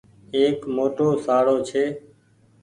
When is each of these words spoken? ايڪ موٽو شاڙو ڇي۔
ايڪ 0.35 0.59
موٽو 0.75 1.07
شاڙو 1.23 1.55
ڇي۔ 1.67 1.83